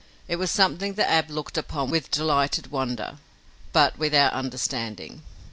It 0.27 0.37
was 0.37 0.49
something 0.49 0.95
that 0.95 1.11
Ab 1.11 1.29
looked 1.29 1.59
upon 1.59 1.91
with 1.91 2.09
delighted 2.09 2.71
wonder, 2.71 3.19
but 3.71 3.99
without 3.99 4.33
understanding. 4.33 5.21